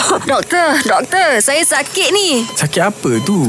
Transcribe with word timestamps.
Doktor, 0.00 0.80
doktor, 0.80 1.44
saya 1.44 1.60
sakit 1.60 2.08
ni. 2.08 2.48
Sakit 2.56 2.80
apa 2.80 3.20
tu? 3.20 3.44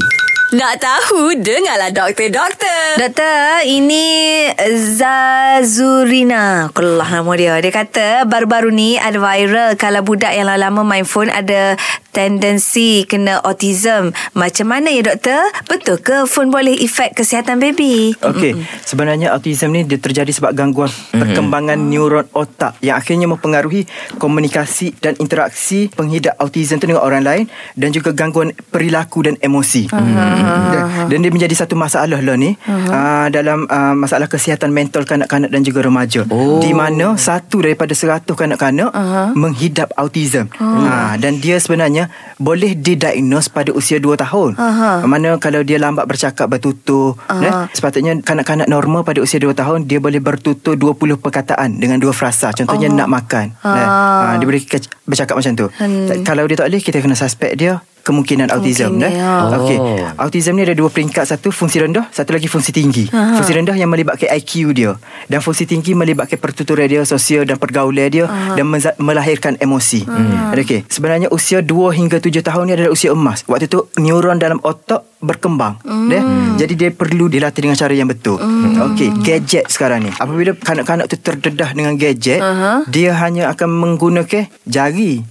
Nak 0.51 0.83
tahu, 0.83 1.31
dengarlah 1.39 1.96
doktor, 1.96 2.27
doktor. 2.27 3.00
Doktor, 3.00 3.63
ini 3.63 4.52
Zazurina. 5.00 6.68
Kelah 6.76 7.08
nama 7.08 7.32
dia. 7.40 7.56
Dia 7.64 7.72
kata 7.72 8.28
baru-baru 8.28 8.68
ni 8.68 9.00
ada 9.00 9.16
viral 9.16 9.79
kalau 9.79 10.04
budak 10.04 10.36
yang 10.36 10.52
lama-lama 10.52 10.84
main 10.84 11.08
phone 11.08 11.32
ada 11.32 11.79
tendensi 12.12 13.08
kena 13.08 13.40
autism. 13.42 14.12
Macam 14.35 14.67
mana 14.67 14.92
ya 14.92 15.02
doktor? 15.04 15.42
Betul 15.67 15.97
ke 16.04 16.27
phone 16.27 16.52
boleh 16.52 16.76
efek 16.77 17.16
kesihatan 17.16 17.58
baby? 17.58 18.13
Okey, 18.20 18.59
sebenarnya 18.84 19.31
autism 19.31 19.72
ni 19.72 19.88
dia 19.88 19.98
terjadi 19.98 20.30
sebab 20.30 20.52
gangguan 20.52 20.91
perkembangan 21.16 21.80
neuron 21.80 22.27
otak 22.35 22.76
yang 22.84 22.99
akhirnya 22.99 23.31
mempengaruhi 23.31 23.88
komunikasi 24.20 24.94
dan 24.99 25.16
interaksi 25.23 25.88
penghidap 25.95 26.35
autism 26.38 26.77
tu 26.77 26.88
dengan 26.91 27.03
orang 27.03 27.23
lain 27.23 27.44
dan 27.80 27.89
juga 27.95 28.12
gangguan 28.12 28.52
perilaku 28.70 29.25
dan 29.25 29.35
emosi. 29.39 29.88
Dan, 29.91 31.07
dan 31.07 31.17
dia 31.23 31.31
menjadi 31.31 31.55
satu 31.63 31.80
masalah 31.80 32.20
lah 32.20 32.35
ni 32.35 32.55
uh, 32.67 33.27
dalam 33.31 33.66
uh, 33.67 33.95
masalah 33.95 34.27
kesihatan 34.27 34.70
mental 34.75 35.07
kanak-kanak 35.07 35.48
dan 35.48 35.62
juga 35.63 35.88
remaja. 35.88 36.27
Oh. 36.27 36.59
Di 36.59 36.75
mana 36.75 37.16
satu 37.16 37.63
daripada 37.63 37.95
seratus 37.95 38.35
kanak-kanak 38.35 38.91
menghidap 39.34 39.95
autism. 39.95 40.52
Uh, 40.59 41.16
dan 41.17 41.39
dia 41.39 41.57
sebenarnya 41.62 42.00
boleh 42.39 42.77
didiagnose 42.77 43.51
pada 43.51 43.75
usia 43.75 43.99
2 43.99 44.15
tahun. 44.15 44.55
Aha. 44.55 45.03
Mana 45.05 45.35
kalau 45.41 45.61
dia 45.65 45.81
lambat 45.81 46.07
bercakap 46.07 46.47
bertutur, 46.47 47.19
eh, 47.27 47.67
sepatutnya 47.75 48.15
kanak-kanak 48.23 48.69
normal 48.71 49.03
pada 49.03 49.19
usia 49.19 49.41
2 49.41 49.51
tahun 49.51 49.89
dia 49.89 49.99
boleh 49.99 50.23
bertutur 50.23 50.79
20 50.79 51.19
perkataan 51.19 51.77
dengan 51.77 51.99
dua 51.99 52.15
frasa. 52.15 52.55
Contohnya 52.55 52.87
nak 52.87 53.09
makan. 53.11 53.53
Eh, 53.61 53.85
ah, 53.85 54.37
dia 54.39 54.47
boleh 54.47 54.63
bercakap 55.03 55.35
macam 55.35 55.53
tu. 55.57 55.67
Hmm. 55.77 56.23
Kalau 56.23 56.43
dia 56.47 56.55
tak 56.57 56.67
boleh 56.71 56.81
kita 56.81 56.97
kena 57.03 57.17
suspek 57.17 57.53
dia 57.59 57.83
kemungkinan 58.01 58.49
autism 58.49 58.97
Mungkin 58.97 59.07
eh. 59.07 59.13
dia. 59.13 59.55
Okey. 59.55 59.77
Oh. 59.77 59.97
Autism 60.19 60.57
ni 60.57 60.63
ada 60.63 60.73
dua 60.73 60.89
peringkat, 60.89 61.23
satu 61.23 61.49
fungsi 61.49 61.80
rendah, 61.80 62.09
satu 62.09 62.33
lagi 62.33 62.45
fungsi 62.45 62.69
tinggi. 62.69 63.05
Fungsi 63.08 63.53
rendah 63.53 63.73
yang 63.73 63.88
melibatkan 63.88 64.30
IQ 64.31 64.52
dia 64.71 64.97
dan 65.25 65.39
fungsi 65.39 65.63
tinggi 65.63 65.93
melibatkan 65.93 66.38
pertuturan 66.38 66.85
dia, 66.85 67.02
sosial 67.03 67.45
dan 67.45 67.55
pergaulan 67.55 68.09
dia 68.09 68.25
dan 68.27 68.66
meza- 68.66 68.97
melahirkan 68.97 69.55
emosi. 69.55 70.03
Hmm. 70.03 70.52
Okey. 70.52 70.85
Sebenarnya 70.85 71.30
usia 71.30 71.61
2 71.61 71.91
hingga 71.91 72.17
7 72.17 72.41
tahun 72.41 72.63
ni 72.67 72.73
adalah 72.75 72.91
usia 72.91 73.13
emas. 73.13 73.45
Waktu 73.45 73.66
tu 73.66 73.88
neuron 73.97 74.38
dalam 74.38 74.58
otak 74.61 75.05
berkembang. 75.21 75.77
Hmm. 75.86 76.58
Jadi 76.58 76.73
dia 76.73 76.89
perlu 76.89 77.30
dilatih 77.30 77.61
dengan 77.61 77.77
cara 77.77 77.93
yang 77.93 78.09
betul. 78.09 78.41
Hmm. 78.41 78.93
Okey, 78.93 79.21
gadget 79.21 79.69
sekarang 79.69 80.05
ni. 80.05 80.11
Apabila 80.11 80.53
kanak-kanak 80.53 81.05
tu 81.05 81.15
terdedah 81.15 81.71
dengan 81.71 81.93
gadget, 81.93 82.41
Aha. 82.41 82.83
dia 82.89 83.13
hanya 83.15 83.49
akan 83.49 83.69
menggunakan 83.69 84.49
jari 84.65 85.21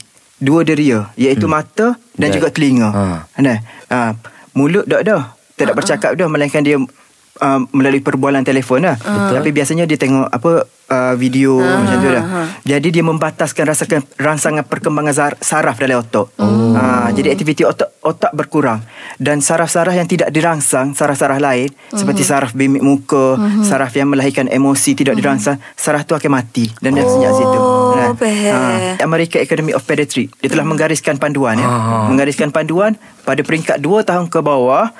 dua 0.40 0.64
deria 0.64 1.12
iaitu 1.14 1.46
hmm. 1.46 1.54
mata 1.54 1.94
dan 2.16 2.32
Dan- 2.32 2.36
juga 2.40 2.48
telinga. 2.50 2.88
Ha. 2.90 3.04
Nah, 3.44 3.58
ha, 3.92 4.16
mulut 4.56 4.88
dah 4.88 5.04
dah. 5.04 5.22
Tak 5.54 5.70
nak 5.70 5.76
bercakap 5.76 6.16
dah 6.16 6.26
melainkan 6.26 6.64
dia 6.64 6.80
uh, 7.40 7.60
melalui 7.72 8.04
perbualan 8.04 8.44
telefon 8.44 8.84
lah. 8.84 8.96
Betul. 9.00 9.40
Tapi 9.40 9.50
biasanya 9.50 9.84
dia 9.88 9.96
tengok 9.96 10.28
apa 10.28 10.52
uh, 10.90 11.14
video 11.16 11.58
macam 11.58 11.96
tu 11.98 12.08
dah. 12.10 12.24
Jadi 12.66 12.88
dia 12.92 13.04
membataskan 13.06 13.64
rasakan 13.64 14.00
rangsangan 14.20 14.64
perkembangan 14.66 15.38
saraf 15.40 15.80
dalam 15.80 16.04
otak. 16.04 16.28
Oh. 16.36 16.76
Ha, 16.76 17.10
jadi 17.14 17.34
aktiviti 17.34 17.62
otak 17.66 17.98
otak 18.00 18.32
berkurang 18.32 18.80
dan 19.20 19.44
saraf-saraf 19.44 19.92
yang 19.92 20.08
tidak 20.08 20.32
dirangsang, 20.32 20.96
saraf-saraf 20.96 21.36
lain 21.36 21.68
seperti 21.92 22.22
saraf 22.24 22.56
bimik 22.56 22.80
muka, 22.80 23.36
saraf 23.66 23.92
yang 23.92 24.08
melahirkan 24.08 24.48
emosi 24.48 24.96
tidak 24.96 25.18
dirangsang, 25.18 25.60
saraf 25.76 26.08
tu 26.08 26.16
akan 26.16 26.30
mati 26.40 26.70
dan 26.80 26.96
dia 26.96 27.04
senyap 27.04 27.32
situ. 27.36 27.58
Oh, 27.60 28.14
faham. 28.16 28.96
American 29.02 29.40
Academy 29.44 29.72
of 29.76 29.84
Pediatrics 29.84 30.32
dia 30.40 30.48
telah 30.48 30.64
menggariskan 30.64 31.20
panduan 31.20 31.60
ya. 31.60 31.68
Ah. 31.68 32.08
Menggariskan 32.08 32.54
panduan 32.54 32.96
pada 33.26 33.44
peringkat 33.44 33.78
2 33.78 34.08
tahun 34.08 34.26
ke 34.32 34.38
bawah 34.40 34.90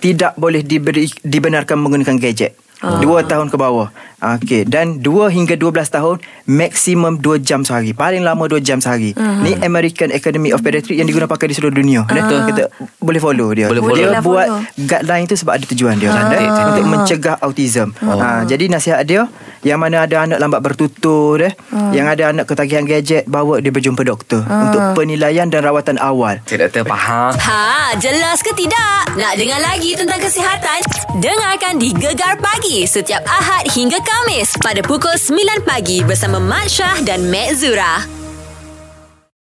tidak 0.00 0.32
boleh 0.40 0.64
diberi 0.64 1.06
dibenarkan 1.20 1.76
menggunakan 1.76 2.16
gadget. 2.16 2.56
Ah. 2.80 2.96
Dua 3.04 3.20
tahun 3.22 3.52
ke 3.52 3.56
bawah 3.60 3.92
Okey 4.20 4.62
Dan 4.64 5.00
2 5.00 5.08
hingga 5.30 5.54
12 5.54 5.64
tahun 5.88 6.16
Maksimum 6.46 7.18
2 7.18 7.40
jam 7.40 7.60
sehari 7.60 7.90
Paling 7.90 8.20
lama 8.20 8.44
2 8.44 8.60
jam 8.60 8.78
sehari 8.78 9.12
Ah. 9.12 9.40
Ni 9.40 9.56
American 9.58 10.08
Academy 10.10 10.50
of 10.50 10.60
Pediatrics 10.60 10.94
Yang 10.94 11.08
diguna 11.10 11.26
pakai 11.26 11.48
di 11.48 11.54
seluruh 11.54 11.72
dunia 11.72 12.04
Betul 12.04 12.44
Kita 12.46 12.62
boleh 12.98 13.16
follow 13.18 13.48
dia 13.50 13.66
Boleh 13.66 13.80
Dia 13.80 13.88
follow. 13.88 14.04
Boleh 14.06 14.20
buat 14.20 14.46
lah 14.46 14.60
guideline 14.78 15.24
tu 15.24 15.34
Sebab 15.34 15.52
ada 15.52 15.64
tujuan 15.66 15.94
dia 15.96 16.08
Cantik, 16.10 16.36
eh, 16.36 16.46
cantik. 16.46 16.64
Untuk 16.70 16.84
mencegah 16.86 17.36
autism 17.40 17.88
ha, 17.98 18.44
Jadi 18.44 18.64
nasihat 18.66 19.02
dia 19.02 19.24
Yang 19.60 19.78
mana 19.78 19.96
ada 20.04 20.16
anak 20.22 20.38
lambat 20.38 20.60
bertutur 20.62 21.40
eh, 21.40 21.52
Yang 21.90 22.06
ada 22.10 22.24
anak 22.30 22.44
ketagihan 22.44 22.84
gadget 22.84 23.24
Bawa 23.24 23.58
dia 23.58 23.70
berjumpa 23.70 24.02
doktor 24.02 24.44
Untuk 24.44 24.80
penilaian 24.94 25.46
dan 25.46 25.62
rawatan 25.62 25.96
awal 25.96 26.40
Cik 26.44 26.60
doktor 26.62 26.84
faham. 26.86 27.32
Ha, 27.32 27.64
jelas 27.96 28.40
ke 28.40 28.52
tidak? 28.52 29.12
Nak 29.12 29.32
dengar 29.34 29.60
lagi 29.60 29.92
tentang 29.92 30.18
kesihatan? 30.18 30.80
Dengarkan 31.16 31.76
di 31.76 31.90
Gegar 31.90 32.36
Pagi 32.36 32.84
setiap 32.84 33.20
Ahad 33.24 33.66
hingga 33.68 33.98
Kamis 34.10 34.58
pada 34.58 34.82
pukul 34.82 35.14
9 35.14 35.62
pagi 35.62 36.02
bersama 36.02 36.42
Mat 36.42 36.66
Syah 36.66 36.98
dan 37.06 37.30
Mek 37.30 37.54
Zura. 37.54 38.02